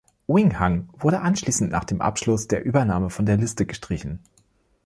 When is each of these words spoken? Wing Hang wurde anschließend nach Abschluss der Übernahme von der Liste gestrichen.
Wing 0.25 0.57
Hang 0.57 0.89
wurde 0.97 1.19
anschließend 1.21 1.69
nach 1.71 1.85
Abschluss 1.99 2.47
der 2.47 2.65
Übernahme 2.65 3.11
von 3.11 3.27
der 3.27 3.37
Liste 3.37 3.67
gestrichen. 3.67 4.17